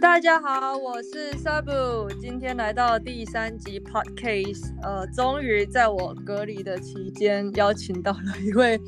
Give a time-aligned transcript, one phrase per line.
[0.00, 8.80] 大家好，我是 Sabu，今天来到第三集 Podcast，呃，终于在我隔离的期间邀请到了一位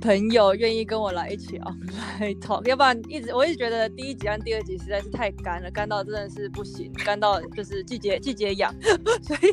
[0.00, 8.74] 朋友，愿意跟我来一起 online talk，要不然一直我一直觉得第一集和第二集实在是太干了，干到真的是不行，干到就是季节季节痒，
[9.22, 9.52] 所以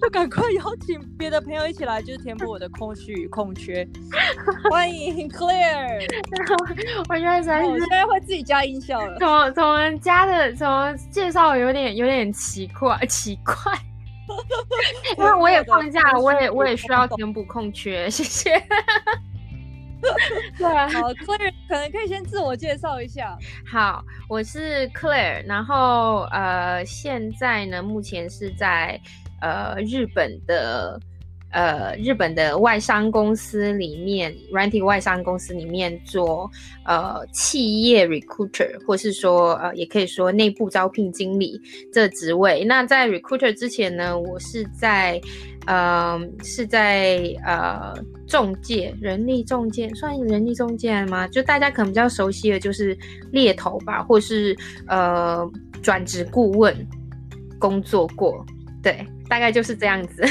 [0.00, 3.86] 就赶快邀请别的朋友一起来，就是填补我的空虚与空缺。
[4.70, 6.02] 欢迎 Claire，
[7.10, 10.50] 我觉得真是，我现在会自己加音效了，从从加。
[10.52, 13.54] 怎么介绍有点有点奇怪 奇怪，
[15.18, 18.50] 因为我也放假，我也我也需要填补空缺，谢谢。
[20.56, 23.36] 对啊，好，Claire 可能可以先自我介绍一下。
[23.70, 28.98] 好，我是 Claire，然后呃，现在呢，目前是在
[29.42, 30.98] 呃日本的。
[31.52, 36.50] 呃，日本的外商公司里面，软体外商公司里面做
[36.84, 41.60] 呃企业 recruiter，或是说呃也可以说内部招聘经理
[41.92, 42.64] 这职位。
[42.64, 45.20] 那在 recruiter 之前呢，我是在
[45.66, 47.92] 呃是在呃
[48.28, 51.26] 中介人力中介，算人力中介吗？
[51.28, 52.96] 就大家可能比较熟悉的就是
[53.32, 54.56] 猎头吧，或是
[54.86, 55.44] 呃
[55.82, 56.74] 转职顾问
[57.58, 58.46] 工作过，
[58.82, 60.24] 对，大概就是这样子。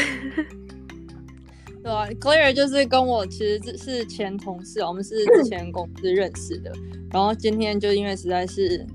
[1.90, 6.72] 对啊，Clare 就是跟我其实是前同事，我们是之前公司认识的。
[7.12, 8.86] 然后今天就因为实在是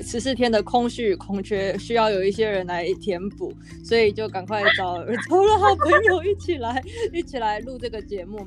[0.00, 3.52] 十四天的空虚与空缺，需要有一些人来填补，
[3.84, 4.98] 所以就赶快找
[5.30, 8.44] 找了好朋友一起来一起来录这个节目。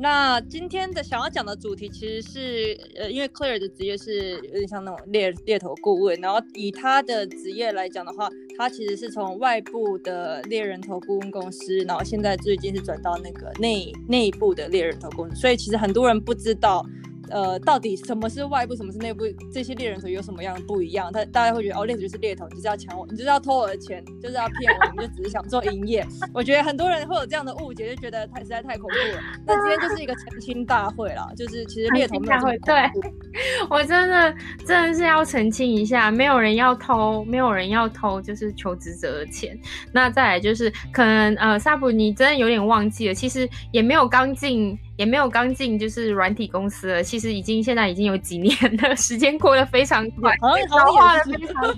[0.00, 16.86] 那今天的想要讲的主题其实是，呃，因为 Claire 的职业是有点像那种猎猎头顾问，然后以他的职业来讲的话，他其实是从外部的猎人头顾问公司，然后现在最近是转到那个内内部的猎人头公司，所以其实很多人不知道。
[17.30, 19.24] 呃，到底什么是外部，什么是内部？
[19.52, 21.12] 这些猎人头有什么样的不一样？
[21.12, 26.06] 他大家会觉得哦，猎头就是猎头，就是要抢我，你就是要偷我的钱，就是要骗我，你就只是想做营业。
[26.32, 29.22] 我觉得很多人会有这样的误解，就觉得太实在太恐怖了。
[29.46, 32.40] 那今天就是一个澄清大会啦，就是其实猎头没有。
[32.64, 32.90] 对，
[33.68, 34.34] 我真的
[34.66, 39.58] 真的是要澄清一下，没有人要偷，没有人要偷，就是求职者的钱。
[39.92, 44.78] 那再来就是可能呃，萨普你真的有点忘记了，其实也没有刚进。
[44.98, 47.02] 也没有刚进，就是软体公司了。
[47.02, 50.36] 其实已经现在已经有几年了， 时间过得非常快，
[50.68, 51.72] 消化的非常快。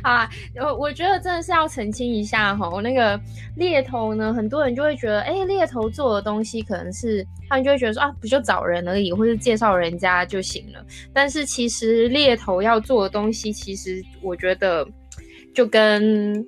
[0.02, 3.20] 啊，我我觉得真的是要澄清一下哈，那个
[3.56, 10.86] 猎头呢，很多人就会觉得，哎，猎头做的东西可能是他们就会觉得说啊，不就找人而已，或是介绍人家就行了。
[11.12, 14.86] 但是其实猎头要做的东西，其实我觉得
[15.52, 16.46] 就跟。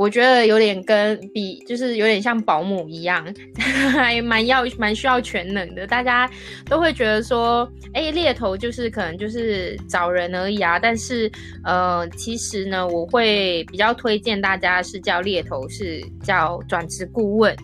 [0.00, 3.22] 我觉得有点跟比，就是有点像保姆一样，
[3.92, 5.86] 还蛮要蛮需要全能的。
[5.86, 6.26] 大家
[6.64, 10.78] 都会觉得说，哎，猎头就是可能就是找人而已啊。
[10.78, 11.30] 但是，
[11.64, 17.54] 呃，其实呢，我会比较推荐大家是叫猎头，是叫转职顾问。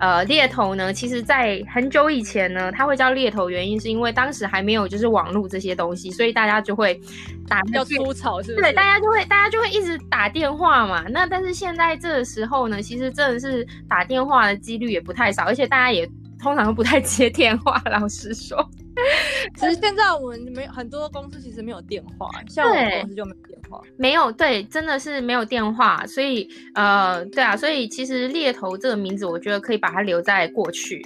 [0.00, 6.98] 呃，猎头呢，其实，在很久以前呢，他会叫猎头，原因是因为当时还没有就是网络这些东西，所以大家就会
[7.46, 8.62] 打比较粗糙，是不是？
[8.62, 11.04] 对，大家就会大家就会一直打电话嘛。
[11.10, 16.08] 那但是现在这个时候呢，其实真的是打电话的几率也不太少，而且大家也
[16.42, 17.80] 通常都不太接电话。
[17.90, 18.68] 老实说，
[19.56, 23.80] 其实现在我们没很多公司其实没有电话，像我们公司就没有电话。
[23.96, 31.00] 没有，对，真的是没有电话，所以呃，对啊，所以其实猎头这个名字，我觉得可以把它留在过去，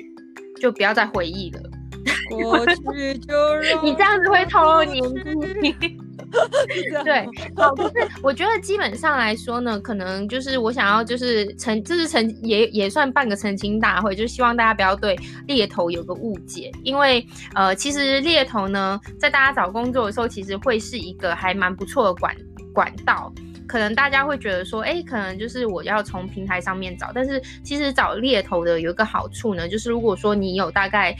[0.61, 1.61] 就不要再回忆了。
[2.31, 5.03] 过去就让 你这样子会透露年
[5.61, 5.99] 纪。
[7.05, 22.34] 对，好，可是我觉得基本上来说呢，可能就是我想要就是澄，这是澄也也算半个澄清大会，就希望大家不要对猎头有个误解，因为呃，其实猎头呢，在大家找工作的时候，其实会是一个还蛮不错的管
[22.73, 23.33] 管道。
[23.67, 31.17] 可能大家会觉得说，哎，可能就是我要从平台上面找，但是其实找猎头的有一个好处呢，就是如果说你有大概。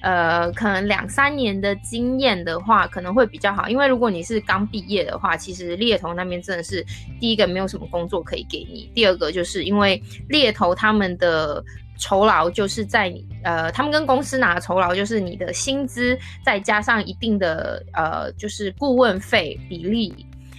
[0.00, 3.68] 呃，可能两三年的经验的话，可能会比较好。
[3.68, 6.84] 因为如果你是刚毕业的话，其实猎头那边真的是
[7.20, 8.90] 第一个没有什么工作可以给你。
[8.94, 11.64] 第二个就是因为猎头他们的
[11.98, 20.14] 酬劳就是在你呃，他们跟公司拿的酬劳就是你的薪资再加上一定的呃，就是顾问费比例。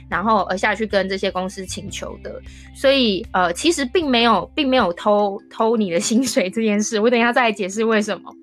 [0.10, 2.42] 然后而下去跟这些公司请求的。
[2.76, 7.00] 所以呃，其实并没有并没有偷偷你的薪水这件事。
[7.00, 8.34] 我等一下再来解释为什么。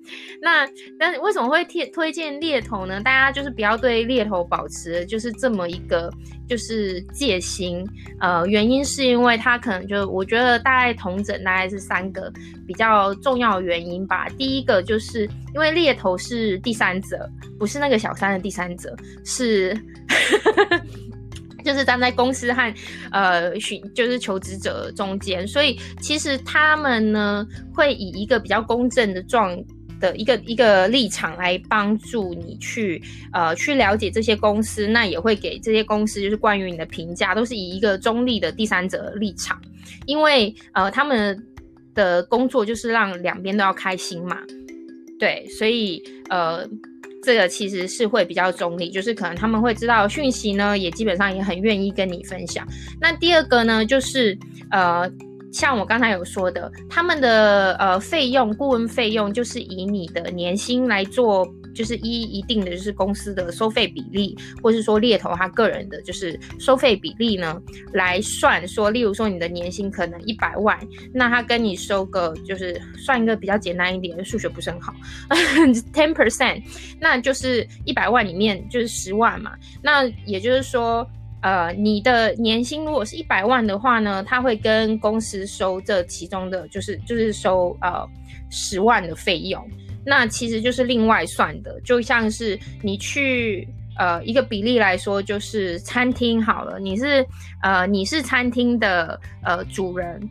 [0.41, 0.67] 那
[0.99, 3.01] 但为什么会推推荐猎头呢？
[3.01, 6.11] 大家就是不要对猎头保持就是这么一个
[6.47, 7.83] 就是戒心。
[8.19, 12.31] 呃，原因是因为他可能就我觉得大概同整大概是三个
[12.67, 14.27] 比较重要的原因吧。
[14.37, 15.23] 第一个就是
[15.55, 17.27] 因为猎头是第三者，
[17.57, 19.75] 不是那个小三的第三者，是
[21.67, 22.73] 就是站在公司和
[23.11, 29.61] 呃寻就是求职者中间，所以其实他们呢会以一个比较公正的状
[29.99, 33.03] 的一个一个立场来帮助你去
[33.33, 39.59] 呃去了解这些公司，那也会给这些公司就是关于你的评价，都是以一个中立的第三者立场，
[40.05, 41.45] 因为呃他们
[41.93, 44.37] 的工作就是让两边都要开心嘛，
[45.19, 46.65] 对，所以呃
[47.27, 52.65] 这个其实是会比较中立，就是可能他们会知道讯息呢，也基本上也很愿意跟你分享。
[53.01, 54.37] 那第二个呢，就是
[54.71, 55.11] 呃。
[55.49, 61.47] 像我刚才有说的，他们的呃费用，顾问费用就是以你的年薪来做，
[61.77, 67.61] 就是依一定的就是公司的收费比例，或是说猎头他个人的就是收费比例呢
[67.93, 68.67] 来算。
[68.67, 70.77] 说，例如说你的年薪可能一百万，
[71.13, 74.93] 那他跟你收个就是算一个比较简单一点，数学不是很好
[75.93, 76.63] ，ten percent，
[76.99, 79.51] 那就是一百万里面就是十万嘛。
[79.83, 81.07] 那也就是说。
[81.43, 88.03] 呃，你的年薪如果是一百万的话呢，他会跟公司收这其中的，就是就是收呃
[88.49, 89.63] 十万的费用，
[90.07, 93.67] 那其实就是另外算的，就像是你去
[93.99, 97.25] 呃一个比例来说，就是餐厅好了，你是
[97.61, 100.21] 呃你是餐厅的呃主人，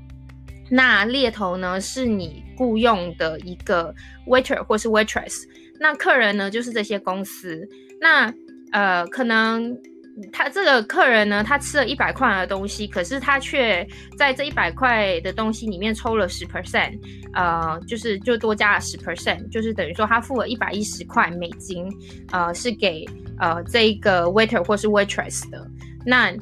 [0.70, 3.94] 那猎头呢是你雇佣的一个
[4.26, 5.34] waiter 或是 waitress，
[5.78, 7.68] 那客人呢就是这些公司，
[8.00, 8.32] 那
[8.72, 9.76] 呃可能。
[10.32, 13.86] 他这个客人呢，他吃了一百块的东西，可是他却
[14.16, 16.98] 在这一百块的东西里面抽了十 percent，
[17.34, 21.86] 呃，就是就多加了十 percent，就是等于说他付了一百一十块美金，
[22.32, 23.04] 呃，是给
[23.38, 25.66] 呃这一个 waiter 或是 waitress 的，
[26.04, 26.34] 那。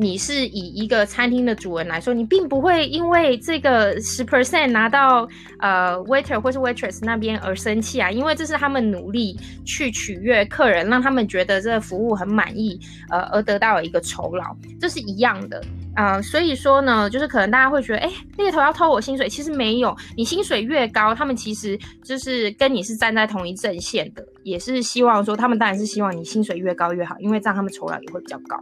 [0.00, 12.80] 你是以一个餐厅的主人来说，你并不会因为这个十 percent 拿到呃 waiter 或是 waitress 那边而生气啊，因为这是他们努力去取悦客人，让他们觉得这个服务很满意，
[13.10, 15.62] 呃，而得到了一个酬劳，这是一样的。
[15.96, 28.56] 呃，所以说呢，就是可能大家会觉得，哎，猎头要偷我薪水，其实没有，你薪水越高，他们其实就是跟你是站在同一阵线的，也是希望说，他们当然是希望你薪水越高越好，因为这样他们酬劳也会比较高。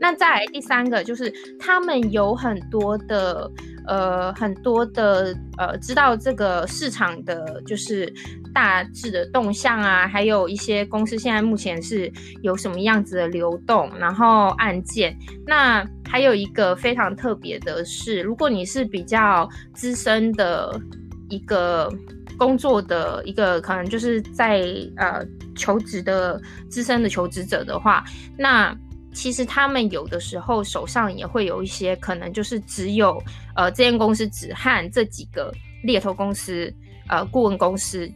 [0.00, 3.50] 那再第三个就是，他们有很多的，
[3.86, 8.12] 呃，很多的，呃，知道这个市场的就是
[8.52, 12.10] 大致的动向啊，还有一些公司现在目前是
[12.42, 15.16] 有什么样子的流动，然后案件，
[15.46, 15.84] 那。
[16.06, 20.80] 还有一个非常特别的是，如果你是比较资深的
[21.28, 21.90] 一个
[22.38, 24.62] 工作的一个，可能就是在
[24.96, 25.24] 呃
[25.56, 28.04] 求职的资深的求职者的话，
[28.36, 28.76] 那
[29.12, 33.22] 其实他们有的时候手上也会有一些可能就是只有
[33.54, 35.52] 呃这间公司只和这几个
[35.82, 36.72] 猎头公司
[37.08, 38.10] 呃顾问公司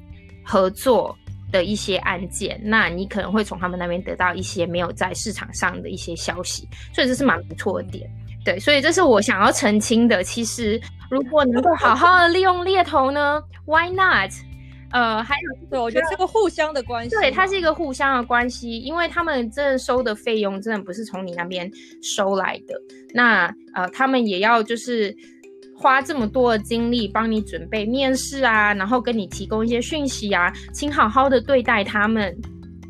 [0.44, 1.16] 合作。
[1.50, 8.06] 的一些案件，那你可能会从他们那边得到一些没有在市场上的一些消息，所以这是蛮不错的点。
[8.48, 10.24] 对，所以这是我想要澄清的。
[10.24, 10.80] 其实，
[11.10, 14.30] 如果能够好好的利用猎头呢，Why not？
[14.90, 17.10] 呃，还有，对，我觉得是个互相的关系。
[17.10, 21.70] 对，它是一个互相的关系，因为他们真的收的费用真的不是从你那边
[22.02, 22.74] 收来的。
[23.12, 25.14] 那呃，他们也要就是。
[25.80, 32.36] 花这么多的精力帮你准备面试啊，然后跟你提供一些讯息啊，请好好的对待他们。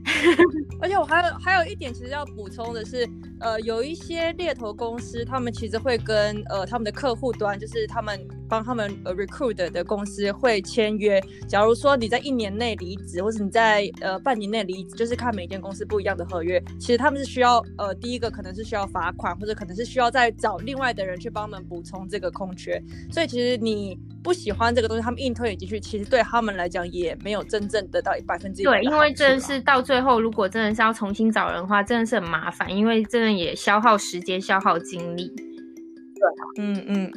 [0.80, 3.08] 而且我还有还有一点，其实要补充的是，
[3.40, 11.20] 呃，有一些猎头公司，他们其实会跟呃他们的客户端，就是他们帮他们呃 recruit 的公司会签约。
[11.46, 16.62] 假如说你在一年内离职，或者你在呃半年内离职，就是看每间公司不一样的合约。
[16.78, 22.82] 其实他们是需要呃第一个可能是需要罚款，或者可能是需要再找另外的人去帮他们补充这个空缺。
[23.10, 28.64] 所以其实你不喜欢这个东西，他们硬推你进去，其实对他们来讲也没有真正得到百分之一。
[28.64, 35.28] 对，因为真的是到最后，如果真的是要重新找人的话，真的是很麻烦，因为真的也消耗时间、消耗精力。
[35.36, 37.12] 对，嗯嗯。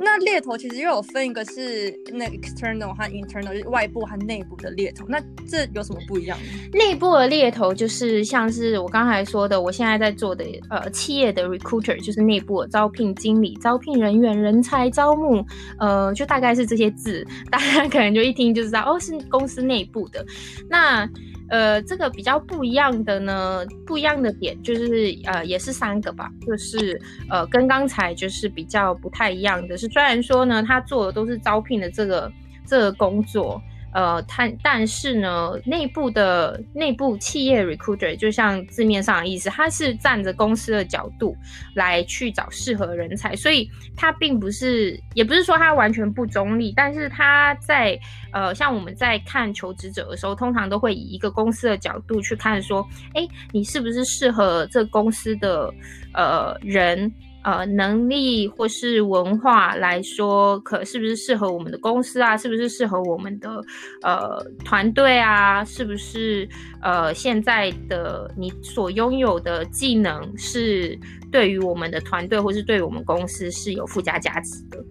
[0.00, 5.04] 那猎头其实又有分一个是那 external 和 internal，就是外部和内部的猎头。
[5.08, 6.38] 那这有什么不一样？
[6.72, 15.44] 内部的猎头就是像是我刚才说的，我现在在做的呃企业的 recruiter，就是内部的招聘经理、招聘人员、人才招募，
[15.78, 20.24] 呃，就大概是这些字，大家可能就一听就知道哦，是公司内部的。
[20.68, 21.08] 那
[21.48, 27.00] 呃，这个比较不一样的呢，不一样的点就是呃，也是三个吧，就是
[27.30, 32.30] 呃，跟刚才就是比较不太一样的是，虽然说呢，他做的都是招聘的这个
[32.66, 33.60] 这个工作。
[33.92, 41.36] 呃，但但是呢，内部的内部企业 recruiter 就像字面上的意思，他是站着公司的角度
[41.74, 47.98] 来去找适合人才，所以他并不是，也不是说他完全不中立，但是他在
[48.32, 55.72] 呃，像我们在看求职者的时候，通常都会以一个公司的角度去看，说，哎，你是不是适合这公司的
[56.12, 57.10] 呃人。
[57.48, 62.36] 呃，能力或是文化来说，可是不是适合我们的公司啊？
[62.36, 63.64] 是不是适合我们的
[64.02, 65.64] 呃团队啊？
[65.64, 66.46] 是不是
[66.82, 70.98] 呃现在的你所拥有的技能是
[71.32, 74.84] 对于我们的团队或是对于我们公司是有附加价值的？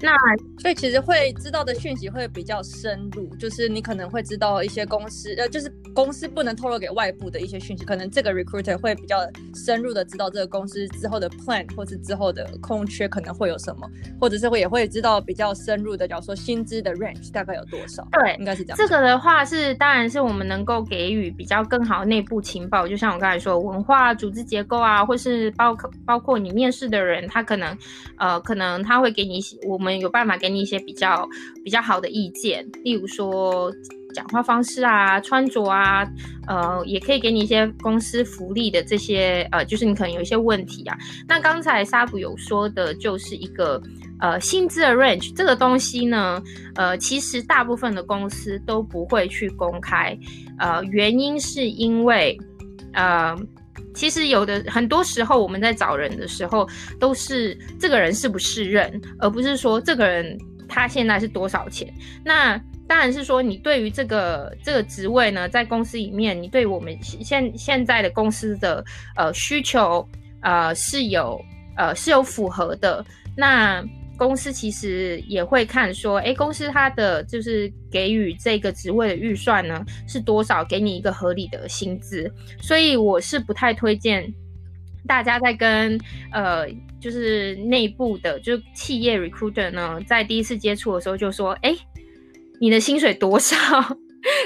[0.00, 0.16] 那
[0.58, 9.18] 所以其实会知道的讯息会比较深入，就是你可能会知道一些公司，呃，就是公司不能透露给外部的一些讯息，可能这个 recruiter 会比较
[9.54, 13.90] 深入的知道这个公司之后的 plan 或是之后的空缺可能会有什么，
[14.20, 18.06] 或者是会也会知道比较深入的，假如说薪资的 range 大概有多少。
[18.12, 18.78] 对，应该是这样。
[18.78, 27.76] 这个的话是，当然是我们能够给予比较更好的内部情报，就像我刚才说，文化、组织结构啊，或是包括包括你面试的人，他可能，
[28.16, 29.87] 呃，可能他会给你我们。
[29.96, 31.28] 有办法给你一些比较
[31.64, 33.72] 比较好的意见，例如说
[34.14, 36.06] 讲话方式啊、穿着啊，
[36.46, 40.96] 呃，也可以给你一些公司福利的这些，呃，就是你可能有一些问题啊。
[41.28, 43.80] 那刚才 Sabu 有说的就是一个
[44.18, 46.42] 呃薪资的 range 这个东西呢，
[46.74, 50.18] 呃，其实大部分的公司都不会去公开，
[50.58, 52.36] 呃，原因是因为
[52.92, 53.36] 呃。
[53.94, 56.68] 其实有的很多时候，我们在找人的时候，
[57.00, 61.92] 都是这个人适不适任，而不是说这个人他现在是多少钱。
[62.24, 68.84] 那当然是说，你对于这个这个职位呢，在公司里面，你对我们现现在的公司的
[69.16, 70.06] 呃需求
[70.42, 71.38] 呃是有
[71.76, 73.04] 呃是有符合的。
[73.36, 73.84] 那
[74.18, 82.30] 公司其实也会看说，诶，公司它的就是给予这个职位的预算呢是多少，给你一个合理的薪资。
[82.60, 84.30] 所以我是不太推荐
[85.06, 85.98] 大家在跟
[86.32, 86.68] 呃
[87.00, 91.76] 就是内部的就企业 recruiter 呢，在第一次接触的时候就说，诶，
[92.60, 93.56] 你的薪水多少？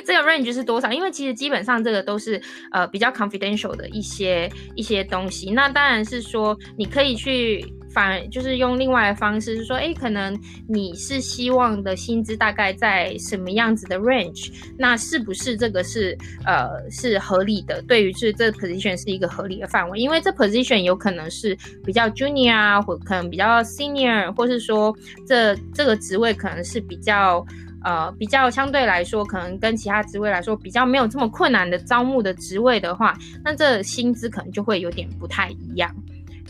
[0.05, 0.93] 这个 range 是多少？
[0.93, 5.51] 因为其实基本上这个都是呃比较 confidential 的一些一些东西。
[5.51, 7.65] 那当然是说你可以去。
[7.95, 10.35] 反就是用另外的方式，是说，哎，可能
[10.67, 14.51] 你是希望的薪资大概在什么样子的 range？
[14.79, 17.83] 那是不是这个是呃是合理的？
[17.83, 27.47] 对于是这 position 是一个合理的范围，因为这 position 有可能是比较 junior 啊，或可能比较 senior，或是说这这个职位可能是比较
[27.85, 35.95] 呃比较相对来说，可能跟其他职位来说比较没有这么困难的招募的职位的话，那这薪资可能就会有点不太一样，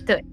[0.06, 0.24] 对。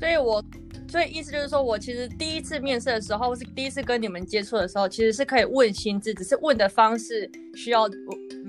[0.00, 0.42] 所以我，
[0.88, 7.86] 所以意思就是说，我其实第一次面试的时候，或是第一次跟你们接触的时候，其实是可以问薪资，只是问的方式需要，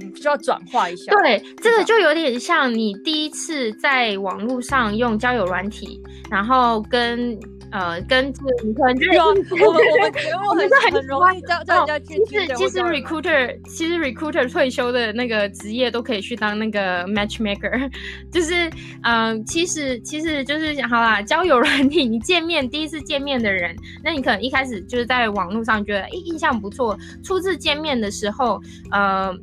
[0.02, 1.12] 嗯，需要转化一下。
[1.12, 7.40] 对，这个就有点像你第一次在网络上用交友软体，然后跟。
[7.74, 12.24] 呃，跟这你可能就是我们我们 节目很很容易叫叫人家去。
[12.28, 17.90] 其实其实 recruiter 其实 recruiter 退休的那个职业都可以去当那个 matchmaker，
[18.32, 18.70] 就是
[19.02, 28.62] 嗯、呃，其实其实就是好啦，交友软体，你见面第一次见面的人，那你可能一开始就是在网络上觉得诶印象不错，初次见面的时候，
[28.92, 29.34] 呃，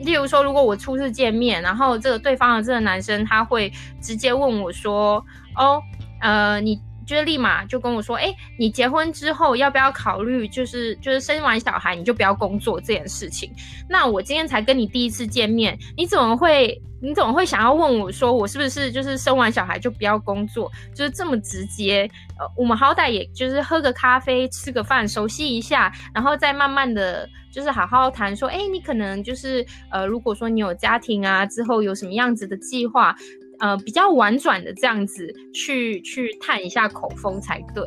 [0.00, 3.72] 例如说如果我初次见面，然后这个对方的这个男生他会
[4.02, 5.24] 直接问我说，
[5.56, 5.80] 哦，
[6.20, 6.78] 呃，你。
[7.16, 13.50] 就立马就跟我说，哎、你结婚之后要不要考虑，就是就是生完小孩你就不要工作这件事情？
[13.88, 20.70] 那我今天才跟你第一次见面，你怎么会你怎么会想要问我说，我是不是就是生完小孩就不要工作？
[20.94, 22.08] 就是这么直接？
[22.38, 33.16] 呃，我们好歹也就是喝个咖啡，吃个饭，熟悉一下，然后再慢慢的就是好好谈说，哎、你可能就是呃，如果说你有家庭啊，之后有什么样子的计划？
[33.60, 37.84] 呃，比较婉转的这样子去去探一下口风才对，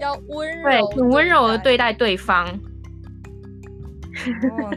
[0.00, 2.46] 要温柔，对，很温柔的对待对方。
[4.16, 4.70] 哦、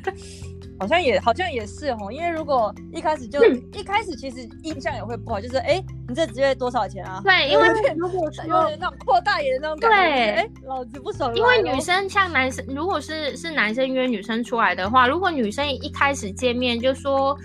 [0.80, 7.22] 好像也好像也是哦，因为如果一开始就、嗯、一开始其实印象也会不好，就是哎、欸，你这职业多少钱啊？
[7.24, 11.36] 对，因为 如果 有那种扩大眼的那种感觉，对，哎、欸，老子不爽。
[11.36, 17.38] 因为女生像男生，如果是是男生约女生出来的话，如果女生一开始见面就说。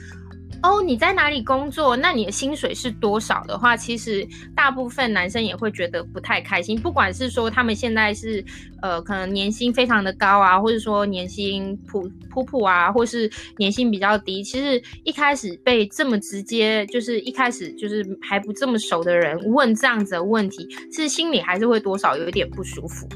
[0.61, 1.97] 哦，你在哪里工作？
[1.97, 6.79] 那你的薪水是多少的话，其实大部分男生也会觉得不太开心。
[6.81, 8.45] 不管是说他们现在是
[8.83, 23.09] 呃，可能年薪非常的高啊，或者说年薪普普普啊，或是年薪比较低，其实一开始被这么直接，就是一开始就是还不这么熟的人问这样子的问题，其实心里还是会多少有一点不舒服。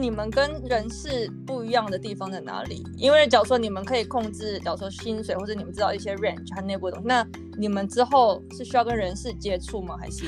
[0.00, 2.84] 你们跟人事不一样的地方在哪里？
[2.96, 7.26] 因为假如说你们可以控制，假如说薪水或者你们知道一些 range 和内部的东西，那
[7.58, 9.96] 你们之后是需要跟人事接触吗？
[10.00, 10.24] 还是？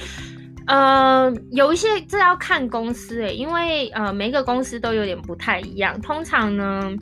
[0.67, 6.00] 呃，有一些这要看公司诶、因为呃每个公司都有点不太一样。
[6.00, 6.93] 通常呢，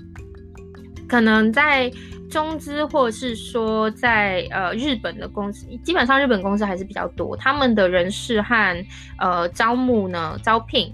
[1.09, 1.91] 可能在
[2.31, 8.87] 中资或者是说在呃日本的公司，基本上日本公司还是比较多，他们的人事和
[9.19, 10.91] 呃招募呢招聘。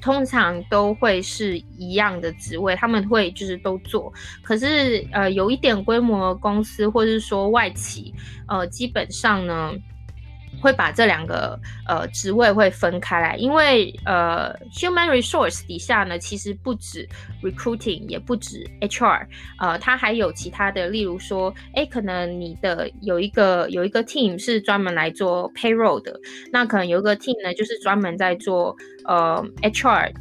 [0.00, 4.12] 通常都会是一样的职位，他们会就是都做。
[4.42, 8.14] 可是呃，有一点规模公司或者是说外企，
[8.46, 9.72] 呃，基本上呢。
[10.60, 17.08] 会把这两个呃职位会分开来，因为呃 human resource 底下呢，其实不止
[17.42, 19.26] recruiting，也不止 HR，
[19.58, 26.18] 呃，它还有其他的，例如说，哎，可能你的有一个有一个 team 是专门来做 payroll 的，
[26.52, 30.12] 那可能有一个 team 呢，就是专门在做呃 HR。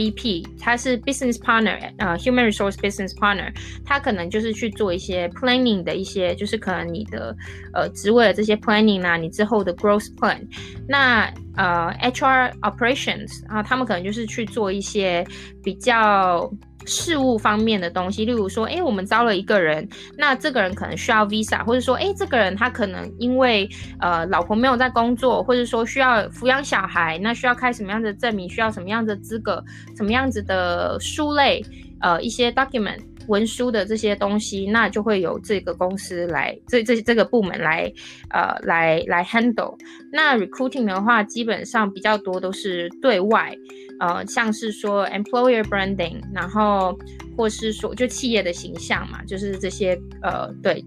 [0.00, 3.52] BP，他是 business partner，呃，human resource business partner，
[3.84, 7.36] 他可能就是去做一些 planning 的一些，就是可能你的
[7.74, 10.40] 呃职位的这些 planning 啊，你之后的 growth plan，
[10.88, 15.26] 那呃 HR operations 啊，他们可能就是去做一些
[15.62, 16.50] 比较。
[16.86, 23.68] 事物方面的东西，例如说，哎，我们招了一个人，那这个人可能需要 visa，或者说，哎，这个人他可能因为
[24.00, 29.62] 呃老婆没有在工作，或者说需要抚养小孩，那需要开什么样的证明，需要什么样的资格，
[29.96, 31.64] 什么样子的书类，
[32.00, 33.09] 呃，一些 document。
[33.28, 37.92] 文书的这些东西，那就会由这个公司来，这这这个部门来，
[38.30, 39.76] 呃，来来 handle。
[40.12, 43.56] 那 recruiting 的话，基本上比较多都是对外，
[44.00, 46.98] 呃，像是说 employer branding，然后
[47.36, 50.84] 或是说就企业的形象嘛，就是这些，呃，对。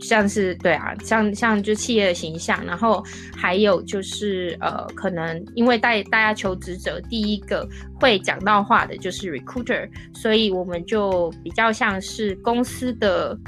[0.00, 3.02] 像是对啊，像像就企业的形象，然后
[3.36, 7.66] 还有就是呃，可能因为带大家求职者第一个
[8.00, 13.38] 会讲到话的就是 recruiter，所以我们就比较像是公司的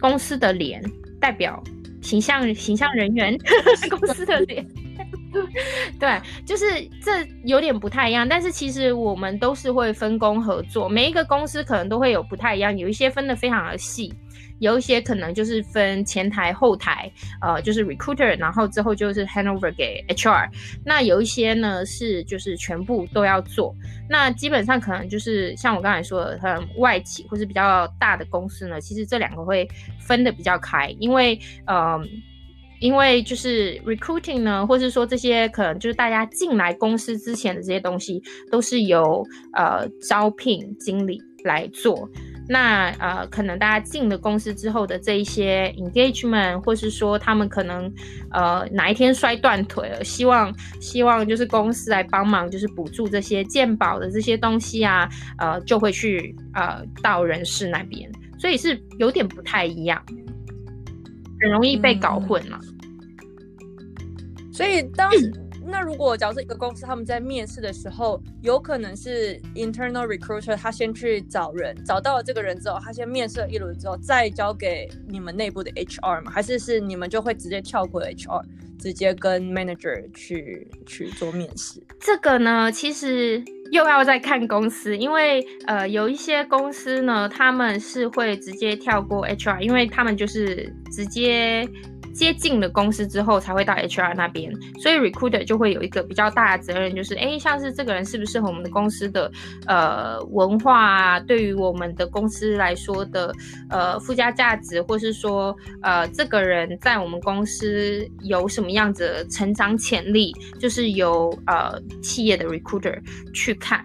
[0.00, 0.82] 公司的脸
[1.20, 1.62] 代表
[2.02, 3.36] 形象形象人员，
[3.88, 4.66] 公司的脸，
[5.98, 6.66] 对，就是
[7.02, 14.12] 这有点不太一样，但是其实我们都是会分工合作，每一个公司可能都会有不太一样，有一些分得非常的细。
[14.58, 20.48] 有一些可能就是分前台、后台，呃，就是 recruiter，然后之后就是 handover 给 HR。
[20.84, 23.74] 那有一些呢是就是全部都要做。
[24.08, 29.68] 那基本上可能就是像我刚才说的，可能外企或是比较大的公司呢，其实这两个会
[30.00, 32.00] 分的比较开，因为呃，
[32.80, 42.08] 因为就是 recruiting 呢，或是说这些可能就是大家进来公司之前的这些东西，都是由呃招聘经理来做。
[42.50, 47.92] 那呃，可能大家进了公司之后的这一些 engagement，或是说他们可能
[48.30, 60.02] 呃哪一天摔断腿了，希望希望就是公司来帮忙，就是补助这些健保的这些东西啊，呃，就会去呃到人事那边，所以是有点不太一样，
[61.42, 62.58] 很容易被搞混了。
[62.62, 65.30] 嗯、所以当时。
[65.70, 76.30] 那如果假设一个公司他们在面试的时候，有可能是 internal recruiter 他先去找人，找到了这个人之后，他先面试了一轮之后，再交给你们内部的 HR 吗？
[76.30, 78.42] 还是是你们就会直接跳过 HR，
[78.78, 81.82] 直接跟 manager 去去做面试？
[82.00, 91.68] 这个呢，其实又要再看公司，因为呃有一些公司呢，他们是会直接跳过 HR，因为他们就是直接。
[92.14, 94.52] 接近了公司之后，才会到 HR 那边，
[94.82, 99.30] 所以 recruiter 就会有一个比较大的责任，就是哎，像是这个人适不适合我们的公司的
[99.66, 103.32] 呃文化啊，对于我们的公司来说的
[103.70, 112.98] 呃附加价值，或是说呃这个人在我们公司有什么样子的成长潜力，就是由呃企业的 recruiter
[113.32, 113.84] 去看。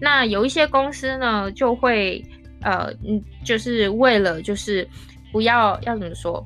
[0.00, 2.24] 那有一些公司呢，就会
[2.62, 4.86] 呃嗯，就是为了就是
[5.32, 6.44] 不要要怎么说？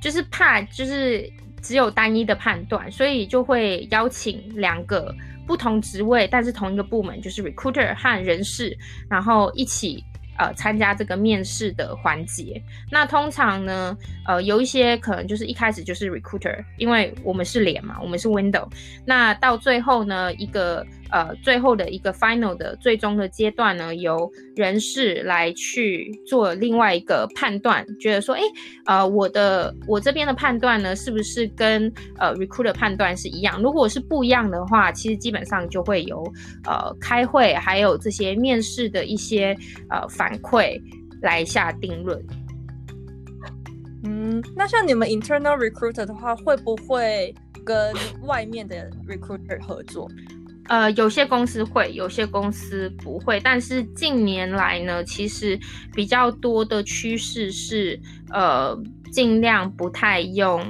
[0.00, 1.28] 就是怕，就是
[1.62, 5.12] 只有单一的判断，所以就会邀请两个
[5.46, 8.76] 不同职位，但是同一个部门，就是 recruiter 和人事，
[9.08, 10.04] 然后一起
[10.38, 12.62] 呃参加这个面试的环节。
[12.90, 18.68] 那通常呢，呃，有一些可能就是一开始就是 recruiter，因为我们是脸嘛，我们是 window。
[19.04, 28.40] 那到最后呢，一个呃最后的一个 final 的最终的阶段呢，由人事来去做另外一个判断，觉得说，哎，
[28.86, 33.60] 呃，我的我这边的判断呢，是不是跟呃 recruiter 判断是一样？
[33.62, 36.22] 如果是不一样的话，其实基本上就会由
[36.64, 39.56] 呃开会，还有这些面试的一些
[39.90, 40.80] 呃反馈
[41.22, 42.22] 来下定论。
[44.04, 47.92] 嗯，那像你们 internal recruiter 的话，会不会跟
[48.22, 50.08] 外面的 recruiter 合作？
[50.68, 53.40] 呃，有些公司会，有些公司不会。
[53.40, 55.58] 但是近年来呢，其实
[55.94, 58.00] 比较多的趋势是，
[58.30, 58.76] 呃，
[59.12, 60.60] 尽量不太用，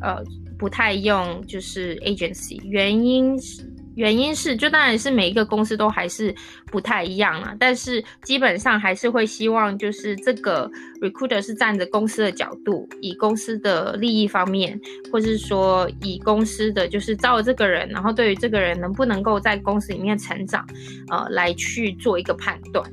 [0.00, 0.22] 呃，
[0.58, 2.60] 不太用就是 agency。
[2.64, 3.71] 原因是。
[3.94, 6.34] 原因是，就当然是每一个公司都还是
[6.66, 20.66] 不太一样啦，但是基本上还是会希望，就是这个 recruiter 是站着公司的角度，以公司的利益方面，或是说以公司的就是招了这个人，然后对于这个人能不能够在公司里面成长，
[21.10, 22.90] 呃，来去做一个判断。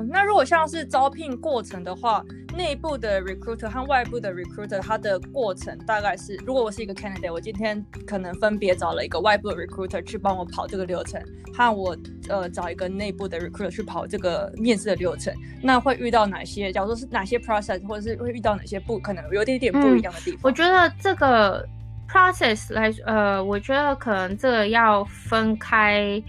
[0.00, 2.24] 哦，那如果像是招聘过程的话。
[2.56, 11.22] 内部的 recruiter 和外部的 recruiter，它的过程大概是：如果我是一个 candidate，我今天可能分别找了一个外部的 recruiter 去帮我跑这个流程，
[11.54, 11.96] 和我
[12.28, 15.32] 呃找一个内部的 recruiter 去跑这个面试的流程，
[15.62, 16.72] 那会遇到哪些？
[16.72, 20.40] 假如说是哪些 process，或者是会遇到哪些不可能有点点不一样的地方？
[20.40, 21.64] 嗯，我觉得这个
[22.08, 26.20] process 来，呃，我觉得可能这个要分开，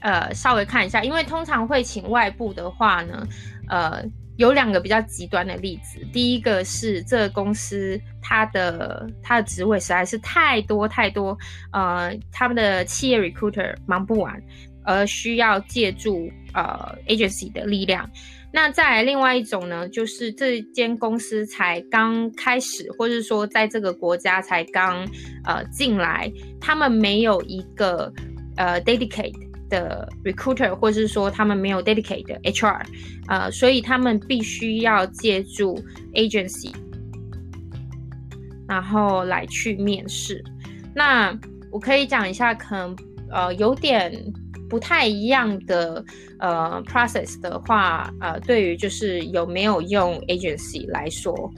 [0.00, 3.26] 呃，稍微看一下，因为通常会请外部的话呢，
[3.68, 4.02] 呃。
[4.36, 11.36] 有两个比较极端的例子，第一个是这个公司它的它的职位实在是太多太多，
[11.74, 14.42] 呃，他们的企业 recruiter 忙不完，
[14.82, 18.08] 而需要借助呃 agency 的力量。
[18.50, 25.06] 那再来另外一种呢，就是这间公司才刚开始，或者说在这个国家才刚
[25.44, 28.10] 呃进来，他们没有一个
[28.56, 29.49] 呃 dedicate。
[29.70, 32.82] 的 recruiter，或是说他们没有 dedicate 的 HR，
[33.28, 36.70] 呃，所以他们必须要借助 agency，
[38.68, 40.44] 然后来去面试。
[40.94, 41.34] 那
[41.70, 42.96] 我可以讲一下，可能
[43.30, 44.12] 呃有点
[44.68, 46.04] 不太一样的
[46.38, 51.50] 呃 process 的话，呃，对于就是有没有用 agency 来说，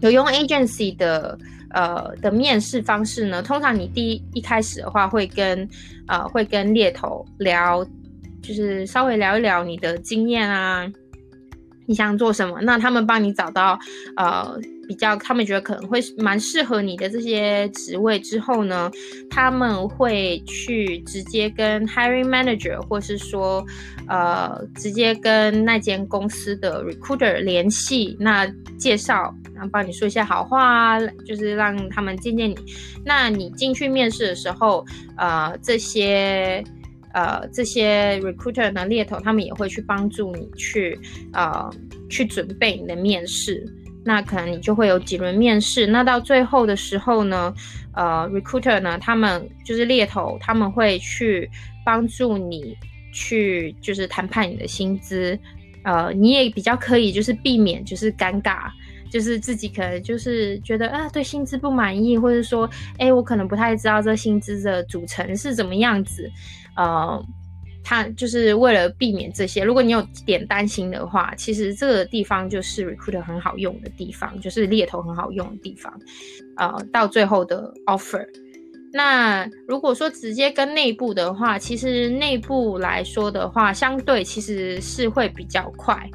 [0.00, 1.38] 有用 agency 的。
[1.72, 5.68] 呃的面试方式呢，通常你第一一开始的话会跟
[6.08, 7.86] 呃会跟猎头聊，
[8.42, 10.84] 就是稍微聊一聊你的经验啊，
[11.86, 13.78] 你想做什么，那他们帮你找到
[14.16, 14.60] 呃。
[14.90, 18.90] 比较，他们觉得可能会蛮适合你的这些职位之后呢，
[19.30, 23.64] 他们会去直接跟 hiring manager，或是说，
[24.08, 28.44] 呃，直接跟那间公司的 recruiter 联系，那
[28.76, 32.56] 介绍，然后帮你说一些好话啊，就是让他们见见你。
[33.04, 34.84] 那你进去面试的时候，
[35.16, 36.64] 呃，这些，
[37.12, 40.98] 呃，这些 recruiter 呢猎头，他们也会去帮助你去，
[41.32, 41.70] 呃，
[42.08, 43.64] 去准备你的面试。
[44.04, 47.54] 那可能你就会有几轮面试，那到最后的时候呢，
[47.92, 51.50] 呃，recruiter 呢，他们就是猎头，他们会去
[51.84, 52.76] 帮助你
[53.12, 55.38] 去就是谈判你的薪资，
[55.84, 58.70] 呃，你也比较可以就是避免就是尴尬，
[59.10, 66.30] 就是自己可能就是觉得啊对薪资不满意，或者说哎我可能不太知道这薪资的组成是怎么样子，
[66.76, 67.22] 呃。
[67.82, 75.92] 他就是为了避免这些，如果你有点担心的话，其实这个地方就是 recruiter 很好用的地方，就是猎头很好用的地方。
[76.56, 78.26] 呃，到最后的 offer，
[78.92, 86.08] 那如果说直接跟内部的话，其实内部来说的话，相对其实是会比较快。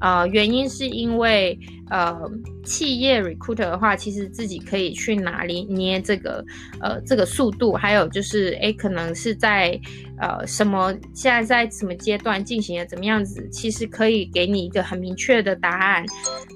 [0.00, 1.58] 呃，原因是因为
[1.90, 2.16] 呃，
[2.64, 6.44] 企业 recruiter 的话，其实自己可以去哪里捏这个
[6.80, 9.78] 呃这个速度，还有就是诶，可能是在
[10.18, 16.04] 呃什么现在在什么阶段进行的怎么样子，其实可以给你一个很明确的答案。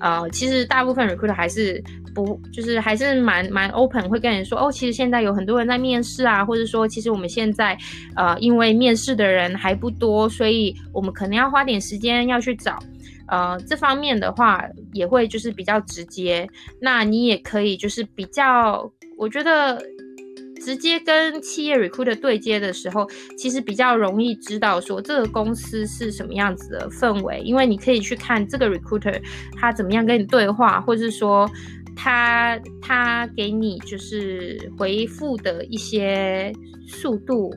[0.00, 1.82] 呃，其实大部分 recruiter 还是
[2.14, 7.76] 不就是还是蛮蛮 open，会跟你说哦，其实现在有很多人在面试啊，或者说其实我们现在
[8.14, 12.78] 呃因为面试的人还不多，所以我们可能要花点时间要去找。
[13.34, 16.48] 呃，这方面的话也会就是比较直接，
[16.80, 19.82] 那你也可以就是比较，我觉得
[20.64, 23.04] 直接跟企业 recruiter 对接的时候，
[23.36, 29.20] 其实比较容易知道说这个公司是什么样子的氛围，因为你可以去看这个 recruiter
[29.58, 31.50] 他怎么样跟你对话，或者是说
[31.96, 36.52] 他他给你就是回复的一些
[36.86, 37.52] 速度。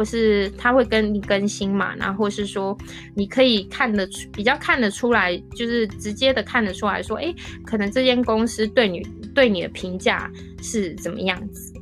[0.00, 2.74] 或是他会跟你更新嘛，然后或是说
[3.14, 7.34] 你可以看得出比较看得出来，就是直接的看得出来说，哎，
[7.66, 10.32] 可能这间公司对你对你的评价
[10.62, 11.74] 是怎么样子？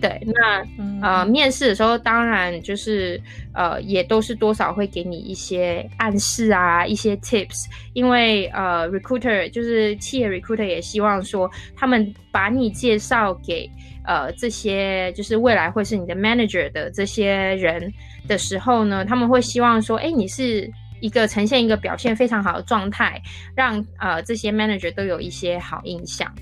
[0.00, 3.20] 对，那、嗯、呃，面试的时候当然就是
[3.54, 13.68] 呃，也都是多少会给你一些暗示啊，一些 tips，因为呃，recruiter 就是企业 recruiter 也希望说，他们把你介绍给
[14.04, 17.92] 呃这些就是未来会是你的 manager 的这些人
[18.28, 23.20] 的时候呢，他们会希望说，哎，你是一个呈现一个表现非常好的状态，
[23.54, 26.32] 让呃这些 manager 都有一些好印象。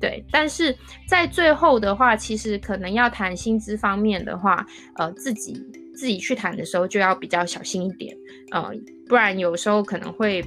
[0.00, 0.74] 对，但是
[1.08, 5.60] 在最后的话，其实可能要谈薪资方面的话，呃，自己
[5.94, 8.16] 自己去谈的时候就要比较小心一点，
[8.52, 8.70] 呃，
[9.08, 10.44] 不然有时候可能会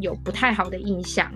[0.00, 1.30] 有不太好的印象。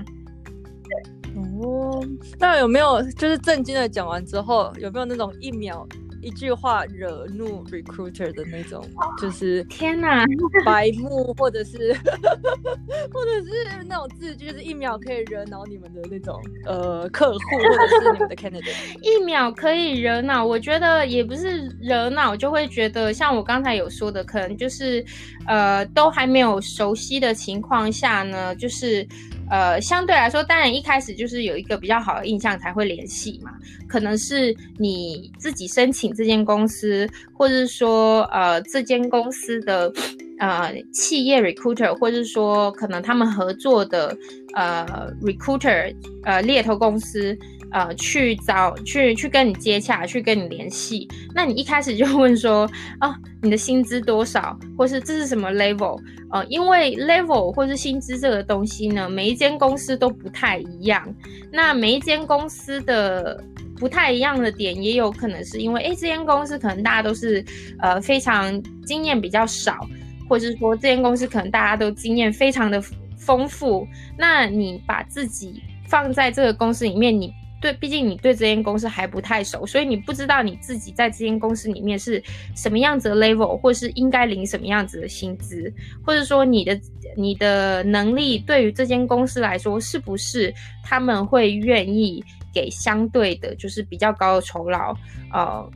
[1.42, 2.04] 对，哦，
[2.38, 5.86] 那有没有就是震惊的讲完之后，有没有那种一秒？
[6.20, 8.84] 一句话惹怒 recruiter 的那种，
[9.22, 10.24] 就是天哪，
[10.64, 11.94] 白目或者是
[13.14, 25.02] 或者是那种字句，就是一秒可以惹恼你们的那种呃客户或者是你们的 candidate，一秒可以惹恼，我觉得也不是惹恼，就会觉得像我刚才有说的，可能就是
[25.46, 29.06] 呃都还没有熟悉的情况下呢，就是。
[29.50, 33.50] 呃，相对来说，当然一开始就是有一个比较好的印象才会联系嘛。
[33.88, 39.92] 可能是你自己申请这间公司，或者是说，呃，这间公司的
[40.38, 44.16] 呃企业 recruiter，或者是说可能他们合作的
[44.54, 44.86] 呃
[45.22, 47.36] recruiter，呃猎头公司。
[47.70, 51.06] 呃，去找去去跟你接洽，去跟你联系。
[51.34, 56.00] 那你一开始就问说，啊，你的薪资多少，或是这是什么 level？
[56.30, 61.06] 呃，因为 level 或是薪资这个东西呢，每一间公司都不太一样。
[61.52, 63.42] 那每一间公司的
[63.76, 67.44] 不太一样的点，也有可能是因为，哎，这间公司可能大家都是
[67.80, 69.86] 呃非常经验比较少，
[70.26, 72.82] 或者是说这间公司可能大家都经验非常的
[73.18, 73.86] 丰富。
[74.16, 77.30] 那你把自己放在这个公司里面，你。
[77.60, 82.22] 对，毕竟你对这间公司还不太熟，所以你不知道你自己在这间公司里面是
[82.54, 85.72] 什么样子的 level，或是应该领什么样子的薪资，
[86.04, 86.80] 或者说你的
[87.16, 92.22] 你的能力对于这间公司来说，是不是他们会愿意
[92.54, 94.94] 给相对的，就是比较高的酬劳，
[95.32, 95.68] 呃，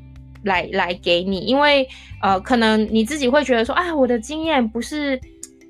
[0.44, 1.40] 来来给你？
[1.40, 1.88] 因为
[2.20, 5.20] 呃，可能你自己会觉得说，啊，我的经验不是，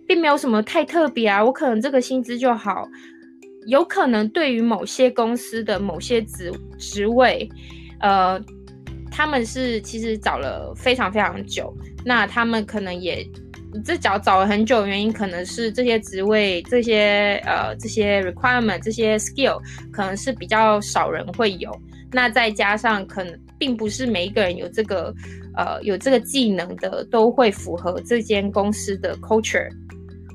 [0.06, 2.86] 并没有什么太特别啊，我可能这个薪资就好。
[3.66, 7.48] 有可能对于某些公司的某些职职位，
[8.00, 8.40] 呃，
[9.10, 11.72] 他们是其实找了非常非常久，
[12.04, 13.24] 那他们可能也
[13.84, 19.60] 这找找了很久的原因，可能是这些职位、这些呃这些 requirement、这些 skill
[19.92, 21.70] 可能是比较少人会有，
[22.10, 25.14] 那再加上可能并不是每一个人有这个
[25.56, 29.70] 呃有这个技能的都会符合这间公司的 culture，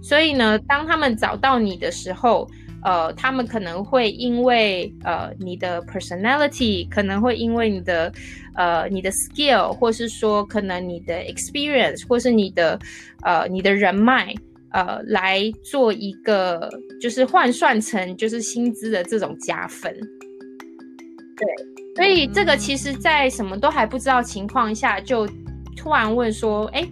[0.01, 2.49] 所以呢，当他们找到你的时候。
[2.83, 8.11] 呃，他们可能会因为呃你的 personality，可能会因为你的
[8.55, 12.79] 呃你的 skill，或是说可能你的 experience，或是你的
[13.23, 14.33] 呃你的人脉，
[14.71, 16.69] 呃来做一个
[17.01, 19.93] 就是换算成就是薪资的这种加分。
[21.35, 21.47] 对，
[21.95, 25.27] 所以这个其实在什么都还不知道情况下，就
[25.75, 26.87] 突然问说，哎，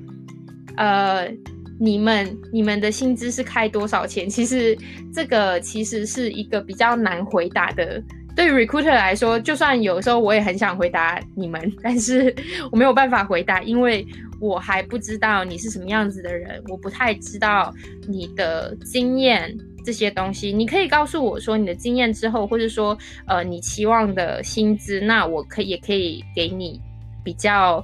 [0.78, 1.32] 呃。
[1.79, 4.29] 你们你们的薪资是开多少钱？
[4.29, 4.77] 其实
[5.13, 8.01] 这个其实是一个比较难回答的。
[8.35, 12.33] 对于 recruiter 来说，就算有时候我也很想回答你们， 但是
[12.71, 14.05] 我没有办法回答，因为
[14.41, 17.73] 我还不知道你是什么样子的人，我不太知道
[18.07, 20.51] 你的经验这些东西。
[20.51, 26.81] 你可以告诉我说你的经验之后，或者说呃你期望的薪资，那我可以也可以给你
[27.23, 27.83] 比较